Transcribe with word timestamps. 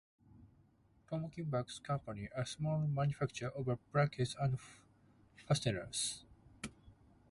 Tomkins 1.09 1.45
Buckle 1.47 1.73
Company, 1.83 2.27
a 2.35 2.43
small 2.43 2.79
manufacturer 2.87 3.51
of 3.51 3.67
buckles 3.93 4.35
and 4.39 4.57
fasteners. 5.47 6.23